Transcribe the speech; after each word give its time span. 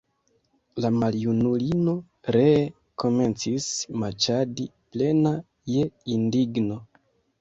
La 0.83 0.89
maljunulino 1.01 1.93
ree 2.35 2.57
komencis 3.03 3.67
maĉadi, 4.05 4.67
plena 4.97 5.35
je 5.77 5.85
indigno. 6.19 6.81